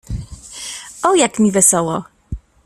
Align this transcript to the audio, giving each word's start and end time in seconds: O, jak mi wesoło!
O, 1.03 1.15
jak 1.15 1.39
mi 1.39 1.51
wesoło! 1.51 2.03